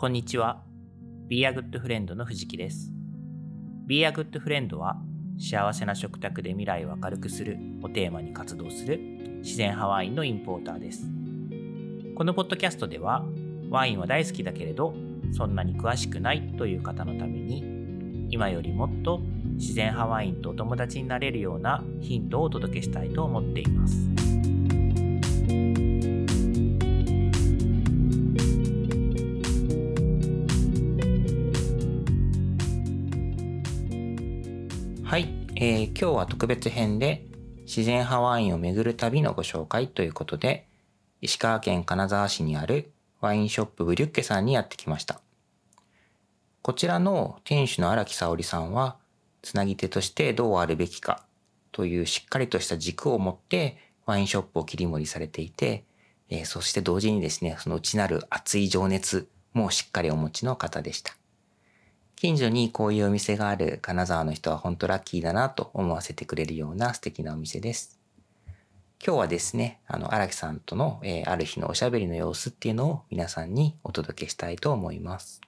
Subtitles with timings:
[0.00, 0.62] こんにちは。
[1.28, 2.90] Be a Good Friend の藤木です。
[3.86, 4.96] Be a Good Friend は
[5.38, 8.98] 幸せな食卓で未来を明るくするをテーマに活動する
[9.42, 11.02] 自然派ワインのインポーターです。
[12.14, 13.26] このポッドキャストでは
[13.68, 14.94] ワインは大好きだけれど
[15.32, 19.20] そんなに詳しくないという方のために今よりもっと
[19.56, 24.08] 自然派ワインとお友達になれるようなヒントをお届けしたいと思っています。
[35.62, 37.26] えー今日は特別編で
[37.66, 40.66] 自然派ワインを巡る旅のご紹介ということで
[41.20, 45.20] 石川県金沢市にあるワインショップブリュッケさんにやってきました。
[46.62, 48.96] こちらの店主の荒木沙織さんは
[49.42, 51.26] つなぎ手としてどうあるべきか
[51.72, 55.84] というしっかりとした軸を持ってワインショップを切り盛りされていて、
[56.30, 61.19] えーそして同時にですねその内なる熱い情熱もしっかりお持ちの方でした。
[62.20, 67.98] 近所にこういうお店がある金沢の人は本当ラッキーだなと思わせてくれるような素敵なお店です。
[69.02, 75.40] 今日はですね、あの、荒木さんとの、えーある日のおしゃべりの様子っていうのを皆さんにお届けしたいと思います。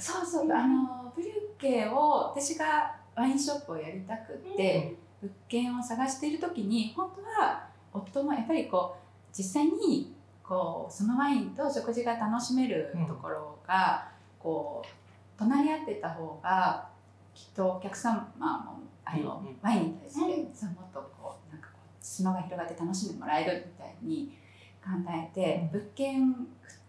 [0.00, 10.12] そうそうあのブリュッケを私がワインショップをやりたくって、物件を探している時に本当は夫もやっぱりこう実際に
[10.42, 14.08] こうそのワインと食事が楽しめるところが、
[14.40, 15.03] こう
[15.36, 16.88] 隣り合ってた方が
[17.34, 18.46] きっとお客様も
[19.04, 19.56] あの、うんうん。
[19.62, 20.20] ワインに対して、
[20.54, 24.36] そうもっとこうなんかこう島が広がって楽しんでもらえるみたいに
[24.82, 26.46] 考えて、物件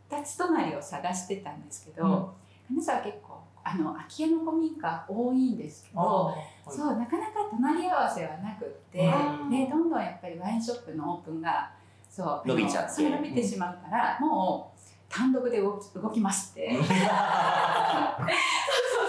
[0.10, 2.34] 2つ隣を探してたんですけど、
[2.68, 6.34] 金沢結構あの空き家の古民家多いんですけど、
[6.70, 9.50] そうなかなか隣り合わせはなくって、うん。
[9.50, 11.72] でどんどんやっぱりワインショップのオープンが
[12.08, 13.10] そう伸びちゃって。
[13.10, 14.75] 伸びてしまうから、もう
[15.16, 15.80] 単独で動
[16.14, 16.70] きまして。
[16.76, 16.86] そう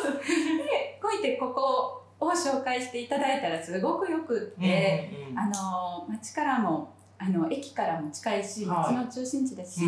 [0.03, 8.95] そうでこういってここを紹介していただいたらすごくよくって、あの町からもあの駅からも近いしはい。
[8.95, 9.87] 町の中心地ですし、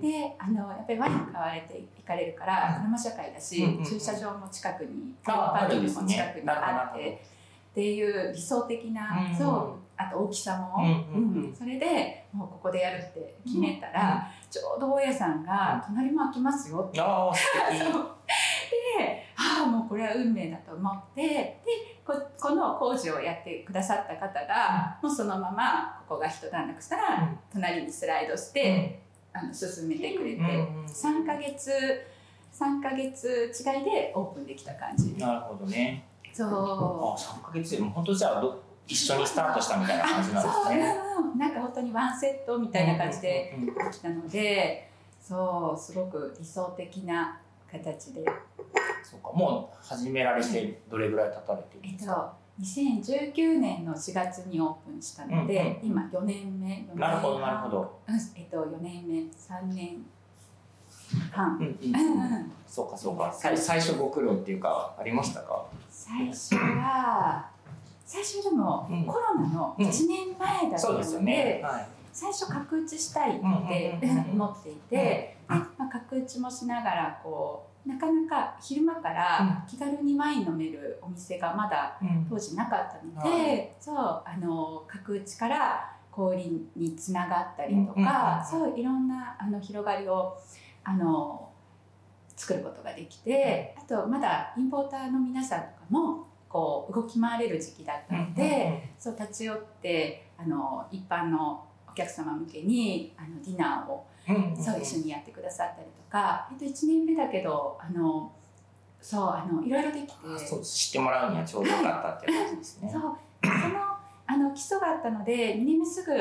[0.00, 2.82] であのやっぱりワイン買われて行かれるからうん。
[2.84, 3.84] 車社会だし、うんうんうん。
[3.84, 7.22] 駐車場も近くにあパーキングも近くにあって
[7.72, 11.54] っていう理想的な、うんそうあと大きさも、うんうんうん。
[11.54, 17.78] それでもうここでやるって決めたら、ちょうど大家さんが「隣も空きますよ」ってああ、素敵。
[18.98, 21.60] で、ああ、もうこれは運命だと思って、で、
[22.04, 29.02] ここの工事をやってくださった方が、もうそのまま、ここが一段落したら、うん隣にスライドして、
[29.32, 31.70] あの進めてくれて、3ヶ月、
[32.52, 35.16] 3ヶ月違いでオープンできた感じ。
[35.16, 36.06] なるほどね。
[36.32, 37.14] そう。
[37.14, 40.96] あ、三ヶ月で、もう本当じゃあど、一緒にスタートしたみたいな感じなんですね。
[41.18, 43.74] うんなんか本当にワンセットみたいな感じでうんうんうん。
[43.74, 44.90] できたので、
[45.20, 47.38] そう、すごく理想的な
[47.70, 48.24] 形で。
[49.02, 52.34] そうか、もう始められてどれぐらい経たれてるんえっですか。
[52.58, 58.00] と、2019年の4月にオープンしたので、うんうん今4年目4年なるほど、なるほど。
[58.08, 60.04] うんえっと4年目3年
[61.32, 65.64] 半、うんうんそうかそうか最最初ご苦労っていうかありましたか？
[65.90, 67.49] 最初は
[68.10, 69.04] 最初でもうん。
[69.04, 71.60] コロナの1年前だったそうですよので、ね。
[71.62, 71.86] はい。
[72.12, 74.42] 最初角打ちしたいってうんうんうんうん。
[74.42, 82.26] 思っていて、でまあ、角打ちもしながらこうなかなか昼間から気軽にワイン飲めるお店がまだうん。
[82.28, 83.72] 当時なかったので、はい。
[83.78, 90.36] そうあの角打ちから氷につながったりとうんうんうんか、そういろんなあの広がりを
[90.82, 91.48] あの
[92.34, 104.62] 作ることができて、あとまだインポーターの皆さんとかもこう動き回れる時期だったので、そう立ち寄ってあの一般のお客様向けにあのディナーをうんうんうん。
[104.62, 108.32] そう一緒にやってくださったりとか、えっと、1年目だけどあの
[109.00, 110.12] そうあのいろいろできて。
[110.26, 112.90] あそう知ってもらうにはちょうどよかったっていう感じですね。
[112.92, 113.02] そう。
[113.02, 113.14] その
[114.26, 116.12] あの基礎があったので2年目すぐ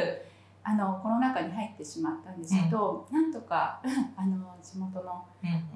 [0.64, 3.82] あのコロナ禍に入ってしまったんですけど、なんとか
[4.16, 5.26] あの地元の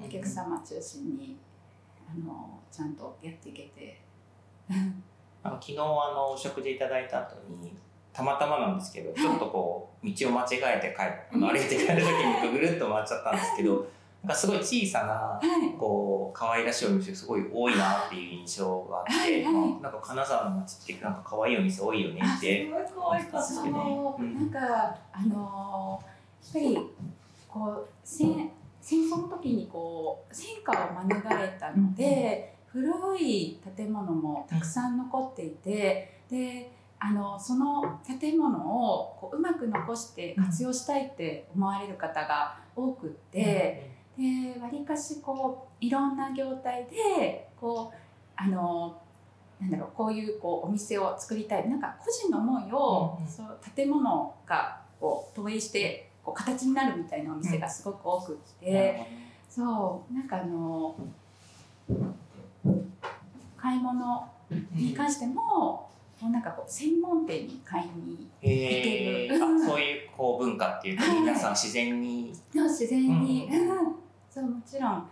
[0.04, 1.36] お客様中心に
[2.08, 4.03] あのちゃんとやっていけて。
[5.42, 7.76] あの昨日あのお食事いただいた後に
[8.12, 10.46] たまたまなんですけどちょっとこう道を間違
[10.76, 11.02] えて帰
[11.34, 13.86] あの歩いて帰る時にぐるっと回っちゃったんですけど
[14.24, 15.78] なんかすごい小さなはい。
[15.78, 19.52] こう可愛らしいお店がすごい多いなっていう印象があって、はいはい。
[19.52, 24.34] まあなんか金沢の街ってなんか可愛いお店多いよねってごい可愛かったですけどそう、うん。
[24.34, 26.78] なんかあのやっぱり
[27.46, 28.50] こう戦
[28.80, 47.96] 戦争の時にこう戦火を免れたので、古い建物もたくさん残っていて、であのその建物をこううまく残して活用したいって思われる方が多くって、でわりかしこういろんな業態でこう
[48.34, 49.00] あの
[49.60, 51.68] なんだろうこういうこうお店を作りたい。
[51.68, 53.30] なんか個人の思いを、うんうん。
[53.30, 59.06] そう建物がこう投影してこう形になるみたいなお店がすごく多くって、
[59.48, 60.96] そうなんかあの
[63.64, 64.28] 買い物
[64.74, 65.88] に関しても、
[66.20, 72.30] もうなんかこう専門店に買いにへえいける あそういうこう文化っていうかはい皆さん自然に。
[72.54, 73.70] の自然に、うん。
[73.70, 73.94] う ん
[74.30, 75.08] そうもちろん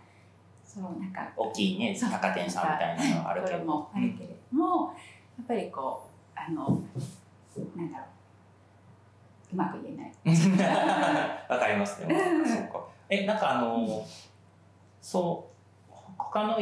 [0.63, 4.93] そうなんか大きいねそう高店さんみたいなのはあるけところどもあるけれども、
[5.37, 6.79] やっぱりこうあの
[7.75, 8.07] なんだろう
[9.53, 10.13] うまく言えない。
[11.49, 12.15] わかりますね。
[12.15, 12.85] うんそうか。
[13.09, 14.03] え、なんかあの、
[15.01, 15.47] そ
[15.89, 16.59] う、他の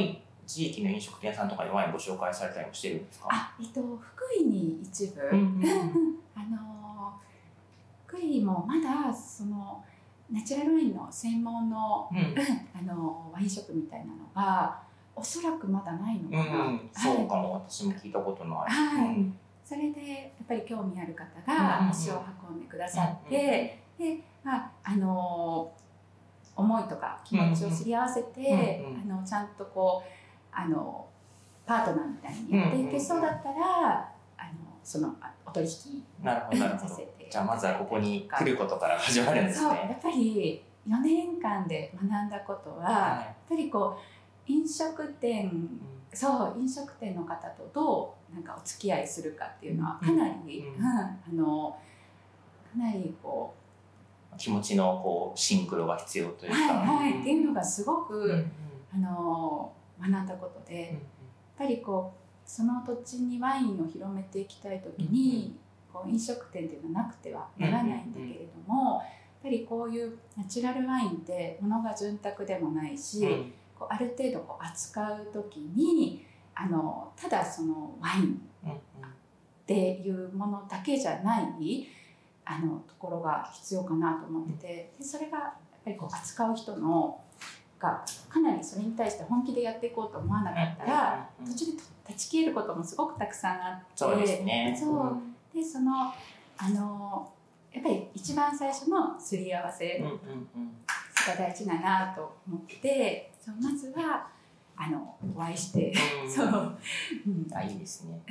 [0.54, 3.28] 地域の飲食店さんとかにワインご紹介されたりもしてるんですか？
[3.32, 7.14] あ、えっと福井に一部、うんうん あの
[8.08, 9.84] 福井もまだその
[10.32, 12.36] ナチュラルワインの専門のうん。
[12.78, 14.82] あのワインショップみたいなのが
[15.16, 16.66] おそらくまだないのかうんな。
[16.66, 18.58] うん、そうかも、私も聞いたことない。
[18.70, 19.16] はい。
[19.16, 19.38] うん。
[19.64, 21.68] それでやっぱり興味ある方うんうんうん。
[21.68, 25.72] が足を運んでくださって、で、まああの
[26.56, 29.14] 思いとか気持ちをすり合わせて、うんうん。
[29.14, 30.21] あのちゃんとこう
[30.52, 31.08] あの
[31.66, 34.50] パートナーみたいにやっていけそうだったら、あの
[34.84, 36.90] そのあお取引なるほど、なるほど。
[36.90, 37.04] させ。
[37.04, 39.96] てじゃあ、まずはここに来ることから始まるんですそうやね。
[39.98, 43.98] っぱり4年間で学んだことは、やっぱりこ
[44.48, 45.52] う飲食店
[46.14, 50.84] そう飲食店の方とどうなんかお付き合いするかっていうのはかなり、うん。
[50.84, 51.78] うんあの
[52.74, 53.54] かなりこ
[54.38, 56.74] 気持ちのこうシンクロが必要といううか。
[56.74, 58.52] はいはいっていうのがすごく、うんうん。
[58.94, 59.72] あの
[60.02, 60.98] 学んだことで、うん
[61.62, 65.56] やっぱりこうその土地にワインを広めていきたい時に、
[65.94, 69.04] こう飲食店っていうのはなくてはならないんだけれども、やっ
[69.44, 73.54] ぱりこういうナチュラルワインって物が潤沢でもないし、うん。
[73.82, 76.24] こうある程度こう扱う時に
[76.54, 81.88] あのただそのワインうんっていうものだけじゃない
[82.46, 85.52] あのところが必要かなと思っててでそれがやっ
[85.86, 87.20] ぱりこう扱う人の
[87.82, 91.58] がかなりそれに対して本気でやっていこうと思わなかったらうんうんうん。
[91.58, 93.86] 途中で断ち切ることもすごくたくさんあって。
[93.96, 94.76] そうですね。
[94.78, 94.86] そ
[95.82, 96.14] の
[96.58, 97.32] あの
[97.74, 100.72] やっぱり一番最初のすり合わせうんうんうん。
[101.28, 104.28] が大事だなと思ってそうまずは
[104.76, 105.94] あのお会いして、
[106.24, 106.30] うん。
[106.32, 108.22] そう、うん、あいいですね。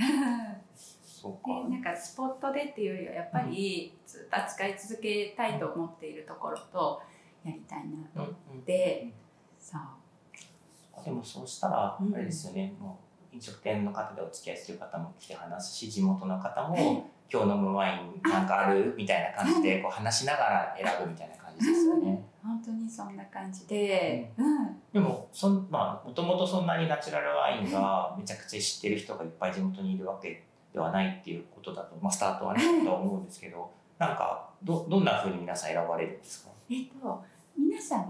[1.22, 7.02] でなんかスポットでっていうよりはやっぱりずっと扱い続けたいと思っているところと
[7.44, 8.62] やりたいなとうん思っうん。
[8.62, 9.12] て、
[9.60, 11.04] そう。
[11.04, 12.14] でもそうしたら、うん。
[12.14, 12.98] あれですよね、も
[13.32, 17.02] う飲食店の方でお付き合いする方も来て話すし、地元の方も、はい。
[17.32, 18.92] 今日飲むワインなんかある？
[18.96, 22.24] みたいな感じでこう話しながら選ぶみたいな感じですよね。
[22.42, 24.76] 本当にそんな感じで、うん。
[24.92, 30.42] でもそんまあもともとそんなにナチュラルワインがめちゃくちゃ知ってる人がいっぱい地元にいるわけ
[30.72, 36.50] ではないっていうことだと、まあ、スタートはねとは思うんですけどなんかどどんなふうに皆さん選ばれるんですか？
[36.68, 37.24] えっと
[37.56, 38.08] 皆さんやっ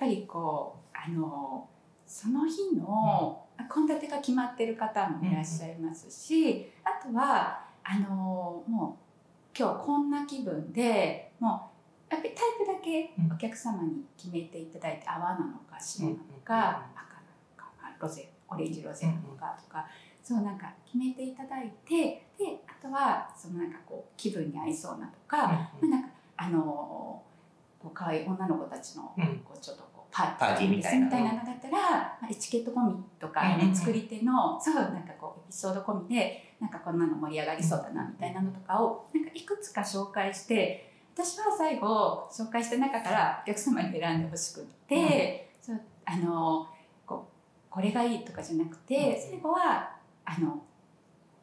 [0.00, 1.68] ぱりこうあの
[2.06, 11.70] その日の献立が決まってる方もいらっしゃいますし、あとはあのもう今日はこんな気分でも
[12.10, 19.86] うやっぱりタイプだけお客様に決めていただいて、泡なのか白なのか、赤なのかあロゼオレンジロゼなのかとか、
[20.22, 27.22] そうなんか決めていただいてであとはそのなんかこう気分に合いそうなとか、まあ、なんかあの
[27.82, 29.40] こう可愛い女の子たちのうん。
[29.44, 30.76] こうちょっとこうパーティー。
[30.76, 33.74] みたいなみたいなのだったら、まあ、エチケット込みとか、うんうんうん。
[33.74, 46.66] 作り手のそうなんかこうエピソード込みでなんかこんなの盛り上がりそうだなみたいなのとかをなんかいくつか紹介して私は最後紹介した中からお客様に選んでほしくって、そうあの
[47.06, 49.30] こうこれがいいとかじゃなくて、うん。
[49.30, 49.90] 最後は
[50.24, 50.62] あの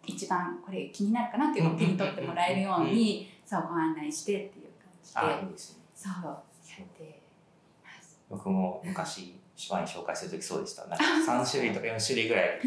[0.06, 4.68] 一番これ気になるかなっていうのを手に取ってもらえるように、そうご案内してっていう
[5.14, 5.48] あ感じで。
[5.48, 5.87] いいですね
[6.22, 6.32] そう
[6.80, 7.22] やって。
[8.30, 9.40] 僕も昔
[9.72, 10.86] ワイン紹介する時そうでした。
[10.86, 12.60] なんか3種類とか4種類ぐらい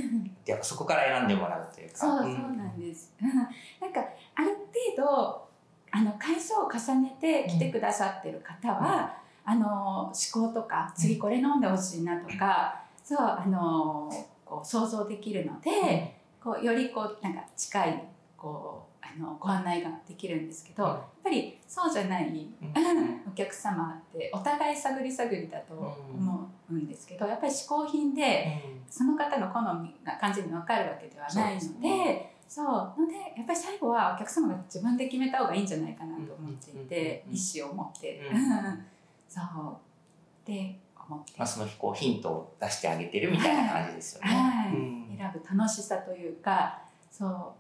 [0.47, 3.15] やっぱそこから選んでもらうというかそうそうなんです。
[3.21, 4.01] なんか
[4.35, 4.57] ある
[4.97, 5.49] 程度
[5.93, 14.11] あの回数を重ねて来てくださってる方は、あの思考とか次これ飲んでほしいなとか、そうあの
[14.45, 18.05] こう想像できるので、こうよりこうなんか近い
[18.37, 23.23] こうあのご案内ができるんですけど、やっぱりそうじゃない、うん。
[23.27, 28.81] お客様ってお互い探り探りだと思うんですけど、やっぱり嗜好品で。
[28.91, 38.85] その方の好みが完全に分かるわけではないのでそうのでやっぱり最後はお客様が自分で決めた方がいいんじゃないかなと思っていて、意思を持って、うん。
[39.31, 39.45] そう。
[40.43, 44.31] って思思って、まあ、そのこうヒントを出してあげてるみたいな感じですよね。
[44.31, 44.75] はい。
[44.75, 45.17] うん。
[45.17, 46.81] 選ぶ楽しさというか
[47.13, 47.53] そう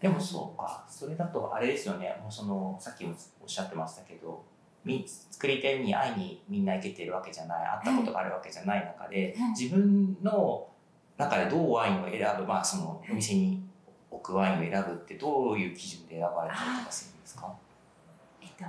[0.00, 0.84] でもそうか。
[0.88, 2.16] それだとあれですよね。
[2.22, 4.44] もうそのさっきもおっしゃってましたけど
[4.84, 7.66] み作り手に会いにみんな行けてるわけじゃない。
[7.84, 9.50] 会ったことがあるわけじゃない中で、はい。
[9.50, 10.68] 自分の
[11.16, 13.62] 中でどうワインを選ぶ、まあ、そのお店に
[14.10, 17.52] 置くワインを選ぶってどういう基準で選ばれたりとかするんですか？
[18.40, 18.64] えっと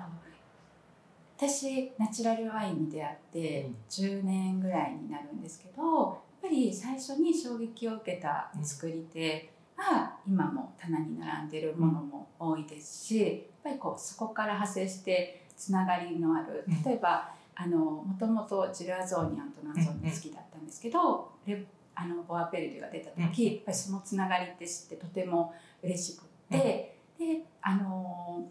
[1.37, 3.75] 私ナチュラルワインに出会ってうん。
[3.89, 13.31] 10年ぐらいになるんですけどやっぱり最初に衝撃を受けた作り手は今も棚に並んでるものも多いですしやっ
[13.63, 16.83] ぱりこうそこから派生してつながりのあるうん。
[16.83, 23.53] 例えばあのもともとジルアゾーニアンとナンゾーニ好きだったんですけど、レあのボアペルデュが出た時、うん。
[23.55, 28.47] やっぱりそのつながりって知ってとても嬉しくって、であの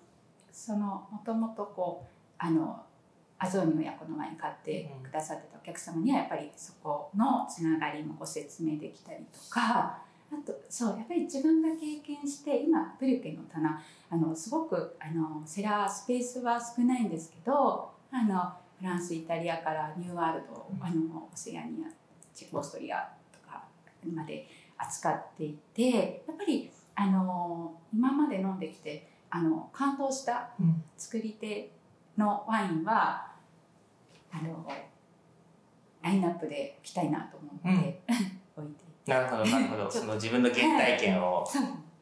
[0.52, 2.82] そのもともとこうあの
[3.38, 20.87] アゾーニ親子のワイン買ってくださってたお客様にはやっぱりそこのつながりもご説明できたりとかあとそうやっぱり自分が経験して今ブリュッケの棚あのすごくあのセラースペースは少ないんですけどあのフランスイタリアからニューワールド、うん。
[20.87, 21.90] あのオセアニア
[22.35, 23.64] チェコオーストリアとか
[24.14, 30.82] まで扱っていてやっぱりあの今まで飲んできてあの感動したうん。
[30.97, 31.70] 作り手
[32.16, 33.32] のワインは
[34.30, 34.66] あの
[36.02, 38.00] ラインナップで置きたいなと思って、
[38.56, 39.91] 置いていてなるほど なるほど。
[39.91, 41.45] その自分の原体験を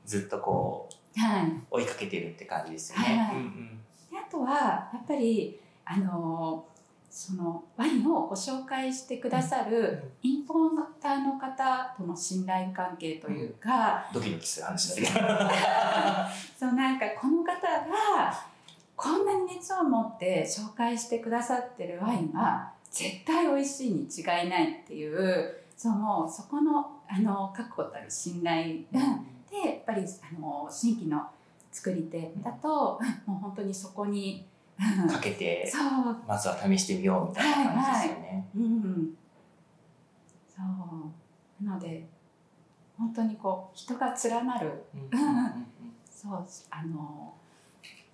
[0.05, 1.53] ずっとこうはい。
[1.71, 3.05] 追いかけてるって感じですよね。
[3.19, 3.81] はいうんうん。
[4.11, 4.55] であとは
[4.93, 6.67] やっぱりあの
[7.09, 10.69] そのワインをご紹介してくださるインポー
[11.01, 15.25] ターの方との信頼関係というか、ドキドキする話だけど。
[16.59, 18.35] そうなんかこの方が
[18.97, 31.23] こんなに熱を持って紹介してくださってるワインは絶対美味しいに違いないっていうそうもうそこのあの確固たる信頼でやっぱりあの新規の
[31.71, 34.47] 作り手だともう本当にそこに
[35.11, 35.71] かけて
[36.27, 38.49] まずは試してみようみたいな感じですよね。
[38.57, 39.15] うん、
[40.49, 41.65] そう。
[41.65, 42.07] なので
[42.99, 45.67] 本当にこう人が連なるうんうんうん
[46.11, 47.33] そうあの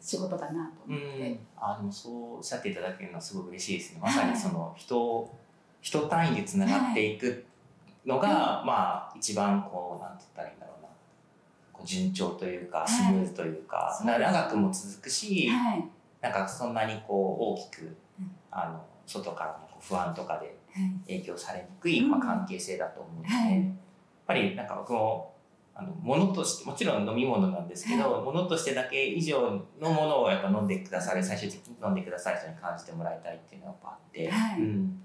[0.00, 4.00] 仕事だなとうん思って、あでもそうおっしゃっていただけるのはすごく嬉しいですね。
[4.02, 5.32] まさにその人
[5.80, 7.44] 人単位でつながっていく
[8.06, 10.88] のが、まあ一番こうなんて言ったらいいんだろうな。
[11.72, 12.88] こう順調というかはい。
[12.88, 15.84] スムーズというか、そうな長くも続くし、はい。
[16.20, 18.30] なんかそんなにこう大きく、うん。
[18.50, 20.92] あの外からのこう不安とかではい。
[21.06, 22.10] 影響されにくい、うん。
[22.10, 23.60] まあ、関係性だと思うので、はい。
[23.60, 23.64] やっ
[24.26, 25.32] ぱりなんか僕も
[25.74, 34.60] あの物としてもちろん飲み物なんですけど、物としてだけ以上のものをやっぱ飲んでくださる最終的に飲んでくださる人に感じてもらいたいっていうのがやっぱあって、はい。
[34.60, 35.02] うん、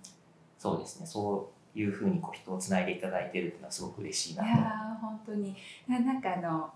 [0.57, 1.05] そうですね。
[1.05, 4.49] そういうふうにこう人をつないでいただいてるっていうのはすごく嬉しいなと。
[4.49, 5.55] いやー本当に。
[5.87, 6.69] ななんかあの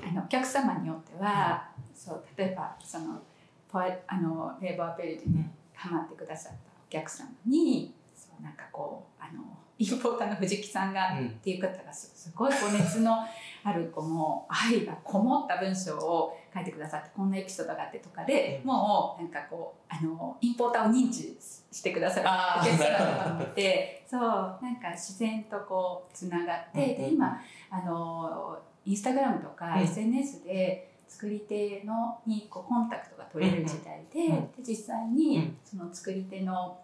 [0.00, 3.20] あのお客様によっては、そう例えばその
[3.68, 9.42] ポアあのレーバーペルデにハマってくださったお客様にそうなんかこうあの
[9.78, 11.28] インポーターの藤木さんが、うん。
[11.28, 13.18] っていう方がすすごいこう熱の
[13.64, 21.36] あるこの愛がこもった文章を書いてくださってこんなエピソードがあってとかで、もうなんかこうあのインポーターを認知
[21.70, 22.26] してくださる
[22.60, 29.82] お客様とかもいてそうなんか自然とこうつながって、うんうんで今あのインスタグラムとかうん。
[29.82, 36.78] SNS で作り手のにこうコンタクトが取れる時代で,、うんうんで実際うにんその作り手の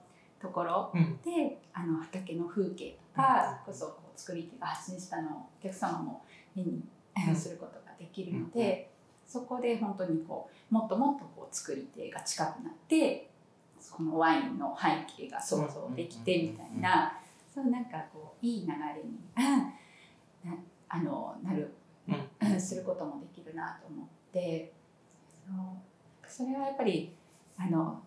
[0.45, 0.91] ところ。
[0.95, 1.19] うん。
[1.23, 6.23] であの畑の風景とか、こそこう作り手が発信したのをお客様も
[6.55, 6.83] 目に
[7.29, 7.37] うん。
[7.37, 8.91] することができるので、
[9.27, 13.31] そこで本当にこうもっともっとこう作り手が近くなって
[13.81, 14.89] そのワインの背
[15.25, 17.19] 景が想像できてみたいな、
[17.55, 18.75] そうなんかこういい流れ
[19.05, 20.55] にな
[20.89, 21.73] あのなる、
[22.59, 24.73] することもできるなと思って
[26.27, 27.15] それはやっぱり
[27.57, 28.03] あの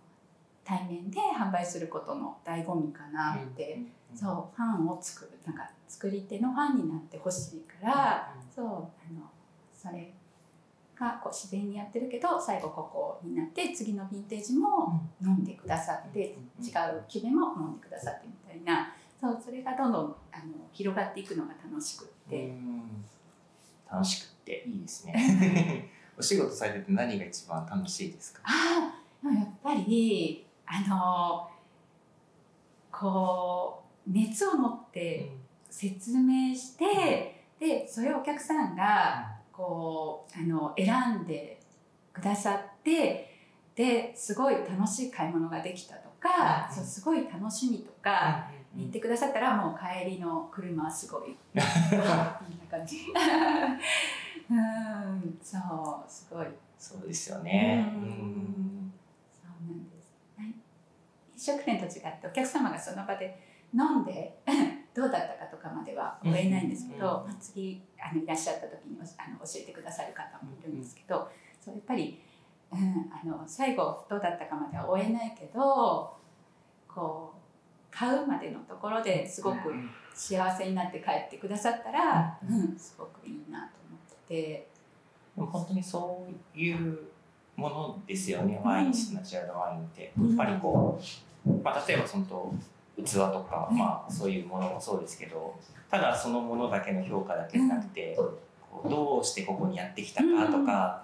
[0.68, 3.80] 対面で販売することの醍醐味かなって、
[4.14, 8.90] そうファンを作るなんか作り手のファンになってほしいから、そうあの
[9.74, 10.12] それ
[11.00, 16.36] がこう自然にやってるけど最後ここになって次のヴィンテージも飲んでくださって、違う
[17.08, 18.94] キュベも飲んでくださってみたいな。
[19.22, 23.06] そうそれがどんどんあの広がっていくのが楽しくって、うん。
[23.90, 25.90] 楽しくっていいですね。
[26.20, 28.42] お仕事されてて何が一番楽しいですか？
[28.46, 31.50] あやっぱりあの
[32.92, 35.32] こう熱を持って
[35.70, 41.60] 説明して、でそれをお客さんがこうあの選んで
[42.14, 43.34] くださって
[43.76, 51.36] ですごい楽しい買い物ができたとか、うんそうすごい楽しみとか、言ってくださったらもう帰りの車はすごい。
[51.56, 52.98] ハッピーな感じ。
[54.50, 56.48] うんそうすごい。
[56.78, 57.92] そうですよね。
[57.96, 58.94] うんうん
[59.32, 60.54] そうなんです、はい、飲
[61.38, 63.40] 食店と違ってお客様がその場で
[63.74, 64.40] 飲んで
[64.94, 71.30] どうだったかとかまでは追えないんですけど、うんまあ、次あのいらっしゃった時にあの教えてくださる方もいるんですけど、
[71.60, 72.22] そうやっぱり、
[72.72, 76.18] うん、あの最後どうだったかまでは追えないけど
[76.88, 79.72] こう買うまでのところですごく
[80.14, 84.68] 幸せになって帰ってくださったら、うん、すごくいいなと思ってて。
[85.36, 87.00] でも本当にそういう
[87.56, 88.70] ものですよね、うん。
[88.70, 90.12] ワインナチュラルワインって。
[90.18, 90.28] うん。
[90.30, 91.04] やっぱりこう、
[91.64, 92.54] まあ、例えばそのと
[93.04, 93.78] 器とか、うん。
[93.78, 95.54] まあ、そういうものもそうですけど
[95.90, 101.04] ただそのものだけの評価だけじゃなくて、こうどうしてここにやってきたかとか、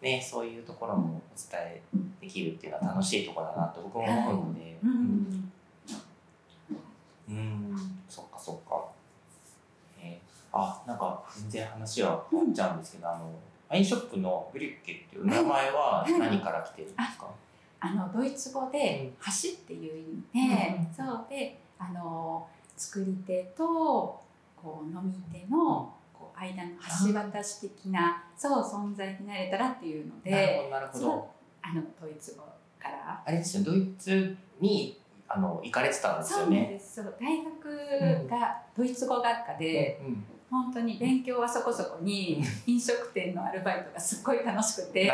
[0.00, 1.82] ね、そういうところもお伝え
[2.20, 4.78] できるっていうのは楽しいところだなと僕も思うので。
[4.82, 5.52] うん。
[7.28, 7.76] うん、
[8.08, 8.84] そっかそっか。
[10.00, 13.30] えーあ、なんか全然話は変わっちゃうんですけど、あの、
[13.68, 16.12] ワインショップのブリュッケっていう名前ははい。
[16.18, 17.26] 何から来てるんですか？
[17.80, 24.20] あのドイツ語で「橋」っていう意味で、うんそうであの作り手と
[24.56, 26.70] こう飲み手のこう間の
[27.06, 31.30] 橋渡し的なそう存在になれたらっていうのでど、なるほど。
[31.62, 32.42] あのドイツ語
[32.78, 33.22] から。
[33.24, 36.80] あれですよ、ドイツにあの行かれてたんですよね。
[36.82, 45.10] そう大学がドイツ語学科で、うん本当に勉強はそこそこに飲食店のアルバイトがすっごい楽しくて。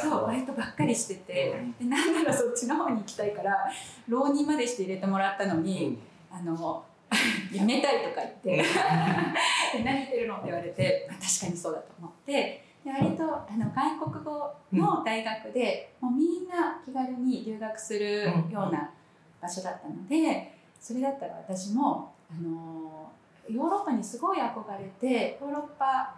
[0.00, 1.88] そうバイトばっかりしてて、うん。
[1.88, 3.66] でなんならそっちの方に行きたいから
[4.08, 5.98] 浪人までして入れてもらったのに、
[6.30, 6.84] あの
[7.52, 8.64] 辞めたいとか言ってで
[9.84, 18.90] 何言ってるのって言われて、まあ、確かにそうだと思ってで割とあの外国語の大学で、もうみんな気軽に留学するような
[19.40, 23.10] 場所だったのでそれだったら私もあの
[23.50, 26.14] ヨーロッパにすごい憧れてヨーロッパ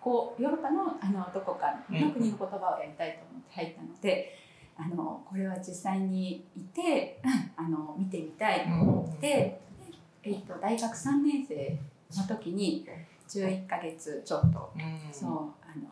[0.00, 4.38] こうヨーロッパのあのどこかの国の言葉をやりたいと思って入ったので、
[4.76, 7.20] あのこれは実際にいて
[7.56, 9.60] あの見てみたいと思って、
[10.22, 11.76] でえっと大学3年生
[12.16, 12.86] の時に
[13.28, 15.12] 11ヶ月ちょっと、うん。
[15.12, 15.34] そうあ
[15.76, 15.88] の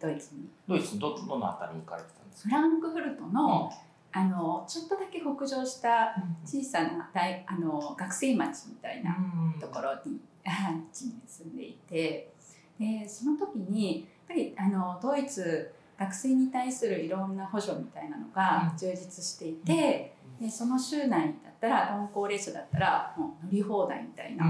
[0.00, 0.48] ドイツに。
[0.68, 2.48] ドイツどどのあたりに行かれてたんですか？
[2.48, 3.72] フランクフルトの,、
[4.16, 9.14] あのちょっとだけ北上した小さな大あの学生町みたいな
[9.60, 10.18] ところに
[10.90, 12.32] 住んでいて。
[12.78, 24.44] でその時にやっぱりあのドイツ学生に対するいろんな補助みたいなのが充実していて、でその州内だったら鈍行列車だったらもう乗り放題みたいな、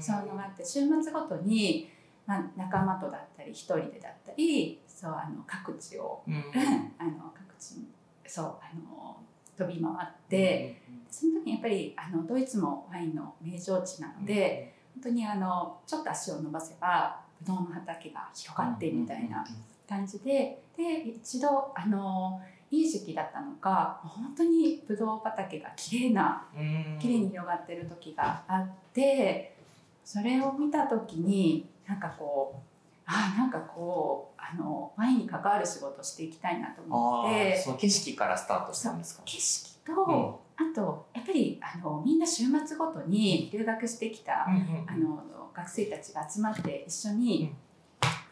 [0.00, 1.90] そういうのがあって週末ごとに、
[2.24, 6.34] まあ、仲間とだったり一人でだったりそうあの各地を、うん。
[6.98, 7.88] あの各地に
[8.26, 9.16] そうあの
[9.56, 10.82] 飛び回って。
[11.12, 19.44] その時にやっぱりあのドイツもワインの名城地なので、本当にあのちょっと足を伸ばせばブドウの畑が広がってみたいな
[19.88, 29.54] 感じでで一度あのいい時期だったのか本当にブドウ畑が綺麗なうん綺麗に広がってる時があって
[30.04, 32.71] それを見た時になんかこう
[33.06, 37.58] あなんかこうあのワインに関わる仕事をしていきたいなと思って。
[37.58, 39.22] その景色からスタートしたんですか？
[39.24, 45.22] 景色と、あとやっぱりあのみんな週末ごとに留学してきた、うんうんあの
[45.54, 47.52] 学生たちが集まって一緒に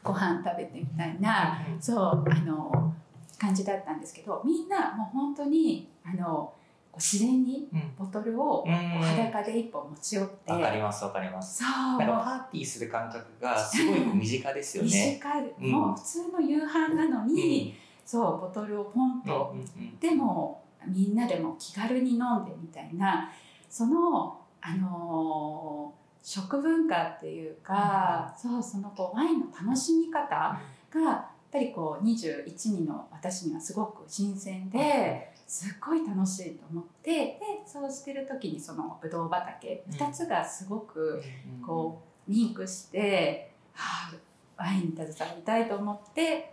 [0.02, 2.94] ご飯食べてみたいな、そうあの
[3.38, 6.54] 感じだったんですけどみんなもう本当にあの
[7.00, 7.94] 自然にうん。
[7.98, 8.72] ボトルをうん。
[8.72, 11.64] 裸で一本持ち寄って、わかりますわかります。
[11.64, 11.68] そう。
[11.70, 14.88] なんかパーティーする感覚がすごい 身近ですよね。
[14.90, 15.70] 短い、うん。
[15.72, 19.54] もう普通の夕飯なのに、そうボトルをポンと、
[19.98, 23.30] でもみんなでも気軽に飲んでみたいな
[23.68, 39.94] その、あのー食文化っていうか、そうそのこうワインの楽しみ方がやっぱりこう21人の私にはすごく新鮮ですっごい楽しいと思ってでそうしてる時にそのぶどう畑うん。
[39.96, 41.20] 2つがすごく
[41.60, 41.66] うん。
[41.66, 44.12] こうリンクして、は
[44.56, 46.52] あ、ワインに携わりたいと思って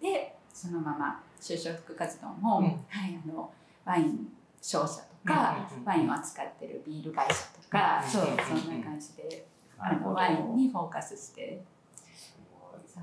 [0.00, 2.64] でそのまま就職活動も、うん。
[2.64, 2.70] は
[3.06, 3.52] い、あの
[3.84, 4.28] ワイン
[4.62, 9.46] 商社とか、ワインを扱ってるビール会社とか、うんそうそんな感じで
[9.78, 11.62] あのワインにフォーカスして。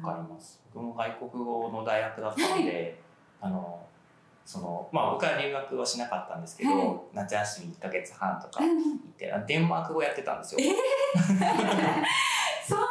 [0.01, 0.59] わかります。
[0.73, 2.99] 僕も外国語の大学だったので、
[3.39, 3.79] あの
[4.45, 6.97] そのまあ僕は留学はしなかったんですけど、はい。
[7.13, 8.77] 夏休み1ヶ月半とかうん。
[8.77, 10.61] 行ってあデンマーク語やってたんですよ。
[12.67, 12.87] そんな。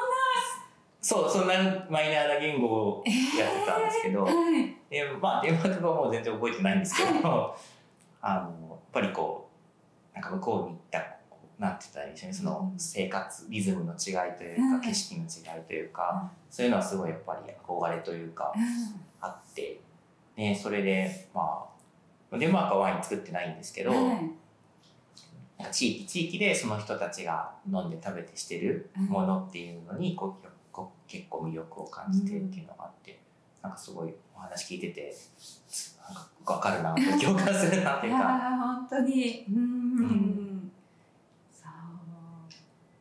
[1.01, 1.55] そうそんな
[1.89, 3.13] マイナーな言語をや
[3.47, 4.77] ってたんですけど、はい。
[4.91, 7.57] でまあデンマーク語はもう全然覚えてないんですけど、
[8.21, 9.49] あのやっぱりこ
[10.13, 10.99] うなんか向こうに行った
[11.59, 14.81] なんて言ったらいいでしょうねその生活リズムの違いというか、うん。
[14.81, 18.53] 景色の違いというか、そういうのはすごいやっぱり憧れというか
[19.21, 19.81] あって、
[20.37, 21.69] ね、それでま
[22.33, 24.31] あデンマークはワイン作ってないんですけど、はい。
[25.73, 33.21] 地域地域でその人たちが飲んで食べてしてるものっていうのにこうこう結構魅力を感じてっていうのがあって、
[33.63, 35.15] なんかすごいお話聞いてて
[36.09, 38.25] なんか分かるな共感するなっていいうか
[38.61, 39.47] 本当に。
[39.49, 40.73] うん、うん。
[41.53, 41.71] そう。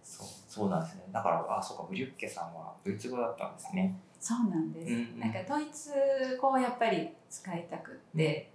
[0.04, 1.04] そうそうなんですね。
[1.12, 4.00] だからあそうかブリュッケさんはドイツ語だったんですね。
[4.24, 5.20] そうなんです、うんうん。
[5.20, 5.92] なんかドイツ
[6.42, 8.50] 語をやっぱり使いたくって、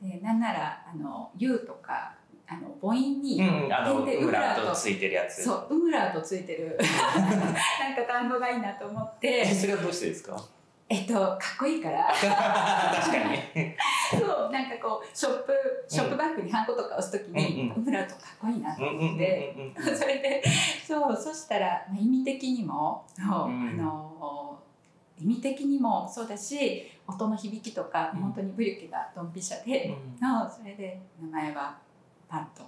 [0.00, 2.14] でなんならあの「U」とか
[2.46, 5.42] あの母音に、うん、あのでウムラートトついてるやつ。
[5.42, 6.78] そうウムラートついてる。
[7.80, 9.40] なんか単語がいいなと思って。
[9.40, 10.40] えそれはどうしてですか？
[10.88, 12.06] えっとかっこいいから。
[12.14, 13.74] 確かに。
[14.10, 15.52] そうなんかこうショップ
[15.88, 17.82] ショップバッグにハンコとか押すときに、うんうん。
[17.82, 19.84] ウムラートかっこいいなとうんうんうん思って、うん。
[19.98, 20.42] それで
[20.86, 23.24] そうそしたら、まあ、意味的にもうん。
[23.24, 24.58] あの
[25.20, 29.92] 意味的にもそうだし音の響きとか、うん本当にブリュケがドンピシャで、う
[30.24, 31.76] んのそれで名前は
[32.28, 32.62] パンと。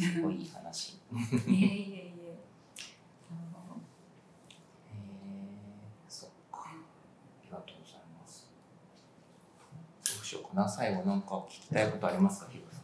[0.00, 1.00] すごいいい話。
[1.10, 1.16] い
[1.48, 1.58] えいえい
[1.92, 2.10] えへ
[4.94, 4.96] え、
[6.08, 6.70] そっか。
[6.70, 6.72] あ
[7.44, 8.48] りがとうございます。
[10.04, 10.68] どうしようかな。
[10.68, 12.82] 最後なんか聞きたいことありますか、ひろさん？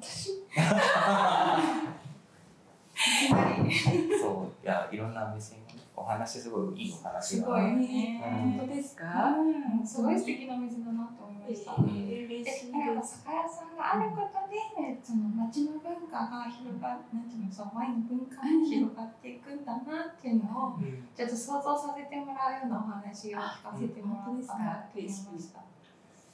[0.00, 0.30] 私？
[4.18, 5.58] そう、いや、いろんな目線
[5.96, 7.22] お話すごいいいお話が。
[7.22, 11.72] すごいよね本当ですか、うん、すごい素敵な水だなと思いました。
[11.72, 14.60] うん嬉しいで、なんかです酒屋さんがあることで、
[15.02, 20.76] その町の文化が広が、なんていうの、そのワインの文化が広がっていくんだなっていうのを。
[20.76, 25.60] うんちょっと想像させてもらうようなお話を聞かせてもらったなって思いました。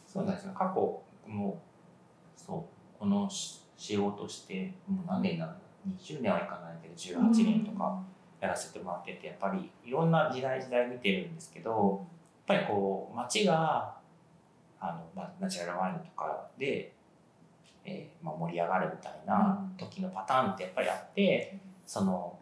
[0.06, 0.52] そうなんですよ。
[0.54, 1.62] 過去も
[2.36, 5.52] そうこのし仕事してもう何年なの
[5.88, 8.02] 20年はいかないけど18年とか
[8.42, 12.04] やらせてもらっててやっぱりいろんな時代時代見てるんですけど
[12.48, 13.94] やっぱりこう街が
[14.80, 16.92] あの、まあ、ナチュラルワインとかで、
[17.84, 22.36] えーまあ、盛り上がるみたいな時のパターンってやっぱりあってその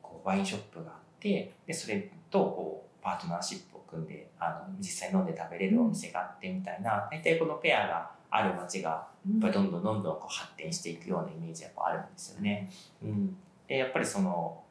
[0.00, 12.70] こうワインショップがあってでそれとこうパートナーシップを組んであの実際飲んで食べれるお店があってみたいな大体このペアがある街がやっぱりどんどんどんどんこう発展していくようなイメージやっぱあるんですよね。
[13.02, 13.36] うん、
[13.68, 14.61] でやっぱりその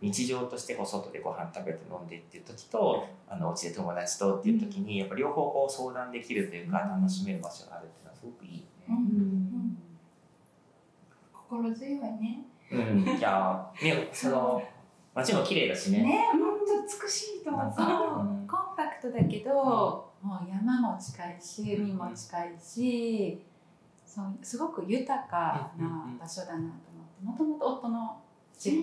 [0.00, 8.96] 日常としてこう外でご飯食べて飲んでっていう時とあのお家で友達とっていう時にやっぱ両方こう相談できるというか楽しめる場所があるっていうのはすごくいいようね。
[8.96, 9.78] ん
[11.32, 12.44] 心強いね。
[12.70, 14.62] うん、いやねその
[15.14, 16.02] 街も綺麗だしね。
[16.02, 17.66] ね、本当美しいと思う。
[17.66, 18.44] う。
[18.44, 18.46] ん。
[18.46, 19.52] コンパクトだけど、
[20.22, 23.42] もう山も近いし海も近いし、
[24.06, 26.64] そうすごく豊かな場所だなと
[27.24, 28.27] 思ってもともと夫のじ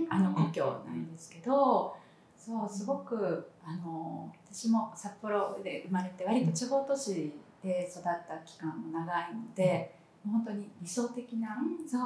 [0.10, 1.96] あの故郷なんですけど、
[2.38, 7.34] そうすごくあの私も札幌で生まれて割と地方都市
[7.64, 11.58] で育った期間も長いので、もう本当に理想的な、
[11.90, 12.06] そうあ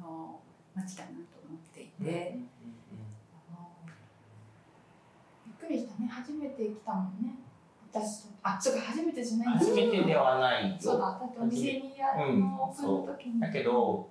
[0.00, 0.40] の
[0.74, 1.14] 街だなと
[1.48, 2.38] 思っていて。
[3.32, 3.68] あの
[5.46, 6.08] びっくりしたね。
[6.08, 7.34] 初めて来たもんね。
[7.92, 8.28] 私と。
[8.42, 10.76] あ、そうか、初めてじゃない初めてではないよ。
[10.78, 11.18] そうだ。
[11.20, 13.40] だってお店にやるのオープンの時に。
[13.40, 14.08] だけど、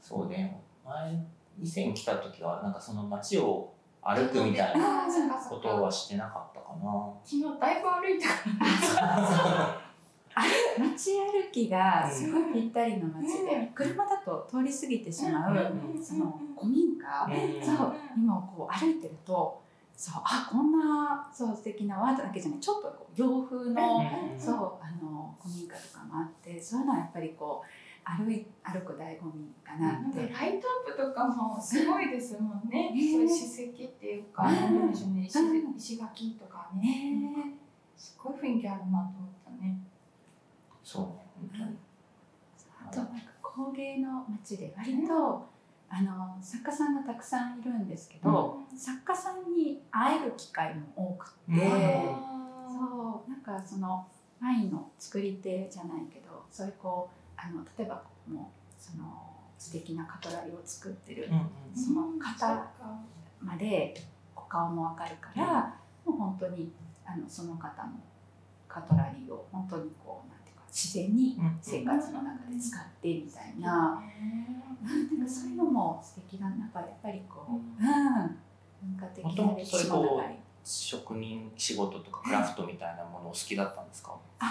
[0.00, 1.26] そうね、前、
[1.60, 5.06] 以前来た時は、なんかその街を歩くみたいな
[5.48, 5.56] こ。
[5.56, 7.12] とはしてなかったかな。
[7.24, 8.28] 昨日だいぶ歩いた
[8.94, 9.84] から。
[10.78, 19.60] 街歩きがすごいぴったりの街で、うん車だと通り過ぎてしまう、うんその古民家、うんそうにもこう歩いてると
[19.96, 23.98] そうあこんなそう素敵な和だけじゃないちょっとこう洋風の、
[24.32, 27.68] うんそうあの古民家とかもあってそういうのはやっぱりこう
[28.04, 30.32] 歩い歩く醍醐味かななんかって。
[30.32, 32.90] ライトアップとかもすごいですもんね。
[32.90, 36.82] ねそういう史跡っていうか、うんなんでしょうね、石うん石垣とかね。
[36.82, 37.54] ね
[37.96, 39.78] すごい雰囲気あるなと思ったね。
[40.82, 41.74] そうね。
[42.86, 45.46] あとなんか工芸の街で割と、
[45.88, 52.34] あの作家さんがたくさんいるんですけど、作家さんに会える機会も多くて、うんあ
[52.66, 54.06] そうなんかその
[54.42, 59.04] ワインの作り手じゃないけどそういうこうあの例えばもうその
[59.58, 62.70] 素敵なカトラリーを作ってるうんうんーそのうん方
[63.40, 63.94] まで
[64.36, 66.70] お顔もわかるから、もう本当に
[67.04, 67.92] あのその方の
[68.68, 74.02] カトラリーを本当にこうなんていうか自然にうん生活の中で使ってみたいな。
[74.84, 80.38] なんかそういうのも素敵だなんかやっぱりこう、文化的な歴史も長い。
[80.62, 84.12] 職人仕事とかクラフトみたいなものを好きだったんですか？
[84.12, 84.44] う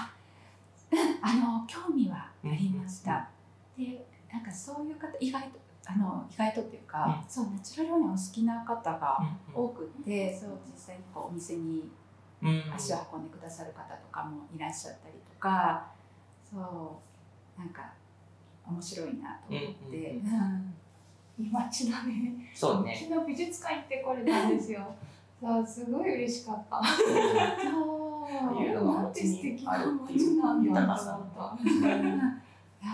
[1.21, 3.29] あの興味はありました。
[3.77, 9.17] でなんかそういう方意外とあの意外とっていうか、うそうナチュラルワインお好きな方が
[9.55, 11.91] うん多くって、そう実際にこうお店に
[12.41, 15.85] うん足を運んでくださる方とかもいらっしゃったりとか、
[16.49, 17.91] そうなんか
[18.65, 20.73] 面白いなと思って、うんうん
[21.35, 22.95] 今ちなみにそうね。
[22.95, 24.85] 昨日美術館行ってこれたんですよ。
[25.41, 26.79] そうすごい嬉しかった。
[27.59, 28.02] そう
[28.33, 31.63] いうのがなんて素敵な街なんだと思った。
[31.63, 32.91] いや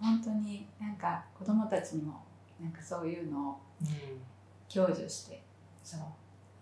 [0.00, 2.22] ー本当になんか子供たちにも
[2.60, 3.60] なんかそういうのを
[4.68, 5.42] 享受して
[5.82, 6.00] そう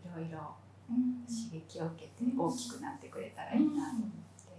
[0.09, 0.55] いろいろ
[0.89, 4.51] うん刺激を受けて大きくなってくれたらいいなと思って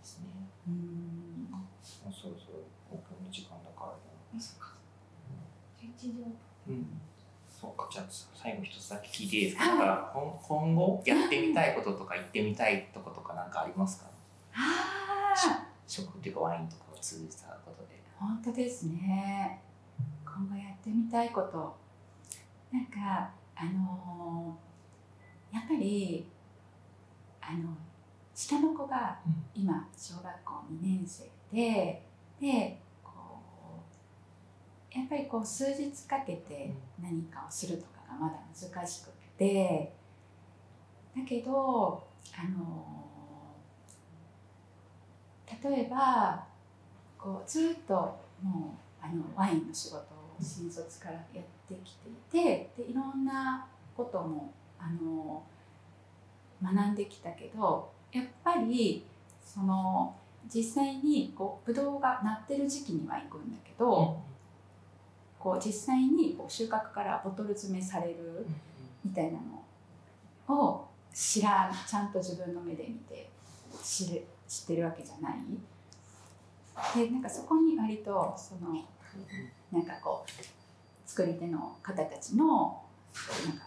[0.00, 0.26] ですね。
[0.66, 2.58] うんもうそろそろ
[2.90, 3.92] オープンの時間だから
[4.36, 4.40] ね。
[4.40, 4.74] そっか
[5.80, 6.24] 11時
[6.68, 6.86] うん。
[7.64, 9.66] そうか、じゃあ最後一つだけ聞いていいですか？
[9.66, 14.06] なんか今今後やってみたいこととか行ってみたいとことかなんかありますか？
[14.52, 17.94] ああ食っていうかワインとかを通じたことで。
[18.18, 19.60] 本当ですね
[20.24, 21.76] 今後やってみたいこと
[22.72, 26.26] なんかあのーやっぱり
[27.40, 27.68] あの
[28.34, 29.16] 下の子が
[29.54, 32.02] 今小学校2年生で
[32.40, 32.80] で
[34.94, 39.92] やっぱりこう数日かけて何かをするとかがまだ難しくって。
[41.16, 42.02] だけど
[42.36, 43.04] あの
[45.62, 46.44] 例えば
[47.16, 47.94] こうずっと
[48.42, 50.02] もうあのワインの仕事を
[50.40, 55.42] 新卒からやってきていてでいろんなこともあの
[56.62, 59.06] 学んできたけどやっぱり
[59.42, 60.14] その
[60.52, 64.20] 実際にこうブドウがなってる時期には行くんだけど、
[65.44, 68.46] こう実際にこう収穫からボトル詰めされる
[69.04, 69.32] みたいな
[70.48, 73.28] のを知らんちゃんと自分の目で見て
[73.82, 75.34] 知る知ってるわけじゃない。
[76.96, 78.82] でなんかそこに割とその
[79.70, 80.30] なんかこう
[81.06, 82.80] 作り手の方たちの
[83.46, 83.64] なんか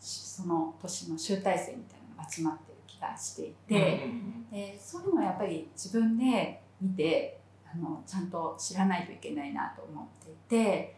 [0.00, 4.10] その年の集大成みたいなのが集まってる気がしていて、
[4.50, 7.38] でそういうのはやっぱり自分で見て
[7.74, 10.96] あのちゃんと知らないといけないなと思っていて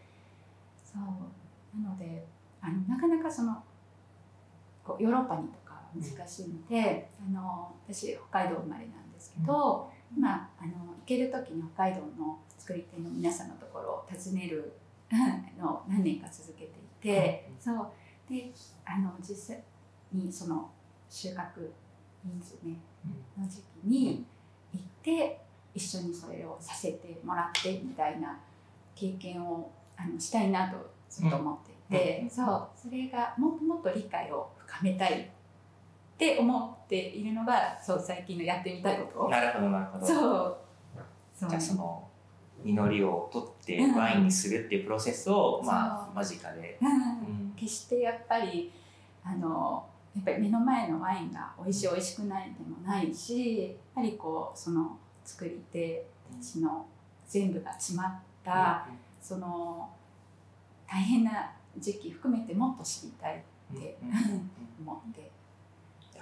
[0.83, 1.81] そう。
[1.81, 2.25] なので
[2.61, 3.63] あのなかなかその
[4.83, 14.73] こうヨーロッパにとかは難しいので、あの私北海道生まれなんですけど、今あの行ける時に北海道の作り手の皆さんのところを訪ねる
[15.59, 17.91] のを何年か続けていて、そう。
[18.29, 18.51] で
[18.85, 19.63] あの実際
[20.11, 20.71] にその
[21.09, 21.71] 収穫
[22.23, 24.25] 瓶詰めの時期に
[24.73, 25.44] 行って
[25.75, 28.39] 一緒にそれをさせてもらってみたいな
[28.95, 30.77] 経験をあのしたいなと
[31.09, 31.57] ずっと思っ
[31.89, 32.69] ていて、そう。
[32.75, 35.25] それがもっともっと理解を深めたいっ
[36.17, 39.29] て思っているのがそう最近のやってみたいこと。
[39.29, 40.05] なるほどなるほど。
[40.05, 40.57] そう。
[41.35, 41.49] そう。
[41.49, 42.07] じゃあその
[42.63, 43.95] 実りを取ってうん。
[43.95, 46.15] ワインにするっていうプロセスを、まあそう。
[46.15, 46.77] 間近で。
[46.81, 46.89] うん。
[46.89, 47.53] うん。
[47.57, 48.71] 決してやっぱり
[49.23, 49.85] あの
[50.15, 56.85] やっぱり目の前のワインが美味しい美味しくないでもないしやっぱりこうその作り手たちの
[57.27, 58.87] 全部が詰まった、
[59.19, 59.89] その
[60.87, 64.51] 大変な時期含めてもっと知りたいってうんうんうん
[64.85, 65.31] 思って。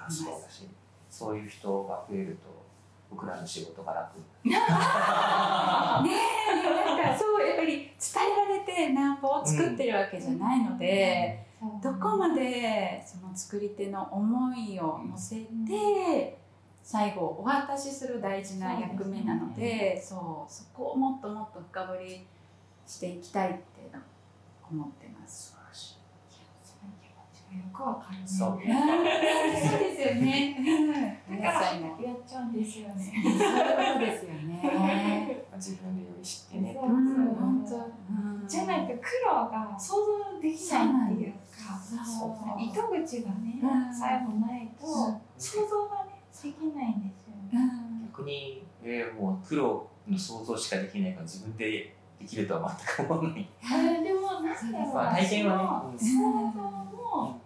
[0.09, 0.67] そうだし
[1.09, 2.63] そういう人が増えると
[3.09, 4.17] 僕らの仕事が楽。
[4.17, 11.45] ねえなんかそうやっぱり伝えられてなんぼを作ってるわけじゃないので、
[11.81, 16.37] どこまでその作り手の思いを乗せて
[16.83, 22.25] 最後お渡しする大事な役目なのでそうそこをもっともっと深掘り
[22.85, 23.59] していきたいって
[24.69, 25.53] 思ってます。
[27.53, 28.25] よくわかるね。
[28.25, 28.63] そうで
[29.95, 31.21] すよね。
[31.39, 31.53] やっ
[32.27, 32.95] ちゃうんですよね。
[32.97, 35.45] そういうことですよね。
[35.55, 37.75] 自分でより知ってね本当。
[37.75, 44.85] うんじゃないと苦労が想像できないっていうか、そう糸口がね、うん最後ないと
[45.37, 46.02] 想像が
[46.33, 47.61] ねできないんですようね。
[47.63, 53.49] ん逆に、えーもう苦労の想像しかできないから自分でできるとは全く思わない。
[53.63, 57.39] あれでもなんだろうまあ体験はね想像も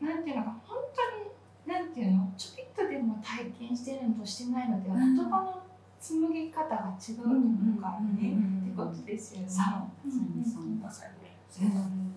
[0.00, 5.62] なんていうのか本当になんていうのちょびっとでも体験してるのとしてないのでは、うん言葉の
[6.00, 9.48] 紡ぎ方が違うと思うからね、うんってことですよね。
[9.48, 11.36] そうまさにね。
[11.60, 12.14] うん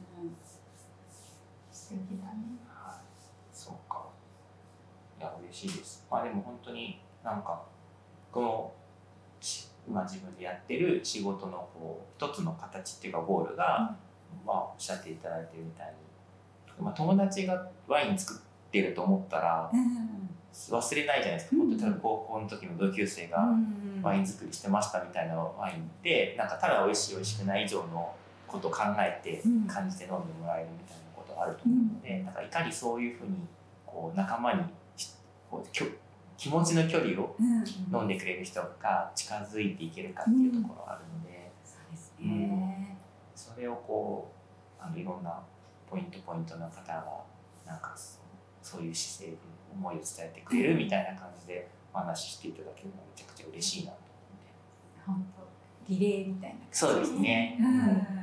[1.72, 2.62] 素敵だね。
[2.70, 3.04] はい、
[3.52, 4.06] そうか。
[5.20, 6.06] いや、嬉しいです。
[6.10, 7.62] まあでも本当になんか、
[8.32, 8.72] この、
[9.40, 13.96] し今自分でやってる仕事のこう、一つの形っていうかゴールが、
[14.46, 18.38] まあおっしゃっていただいてるみたいに、まあ友達がワイン作っ
[18.72, 20.30] ってると思ったらうん。
[20.54, 21.70] 忘れないじゃないですか、うん。
[21.70, 24.02] 本当に高校の時の同級生がうん。
[24.02, 28.14] ワイン作りしてましたみたいなワインってなんかただ美味しい美味しくない以上の
[28.48, 29.68] ことを考えてうん。
[29.68, 32.34] 感じて飲んでもらえるみたいなことがあると思うので、なん。
[32.34, 33.36] かいかにそういうふうに
[33.86, 34.66] こう仲間にし
[35.52, 35.86] こうきょ
[36.38, 41.52] 気持ちの距離をうん飲んでくれる人が近づいていけるかっていうところがあるので、
[43.36, 44.32] それをこ
[44.80, 45.40] うあのいろんな
[45.88, 47.06] ポイントポイントの方が
[47.66, 48.22] なんかそう
[48.62, 49.38] そういう姿勢で
[49.74, 53.98] 思いを伝えてくれるみたいな感じでお話ししていただけるのはめちゃくちゃ嬉しいなと
[55.08, 55.34] 思って。
[55.34, 55.34] 本
[55.88, 56.80] 当リレーみたいな感じ。
[56.80, 58.21] そうですねうん。